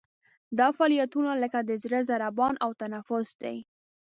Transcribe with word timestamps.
دا 0.59 0.67
فعالیتونه 0.77 1.31
لکه 1.41 1.59
د 1.63 1.71
زړه 1.83 1.99
ضربان 2.09 2.53
او 2.63 2.69
تنفس 2.81 3.29
دي. 3.41 3.57